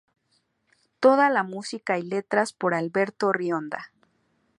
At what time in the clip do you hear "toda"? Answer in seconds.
0.99-1.29